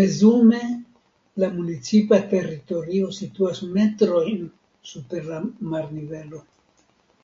[0.00, 0.60] Mezume
[1.44, 4.48] la municipa teritorio situas metrojn
[4.94, 5.44] super la
[5.76, 6.46] marnivelo.